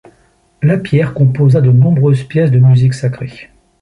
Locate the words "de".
1.61-1.69, 2.49-2.57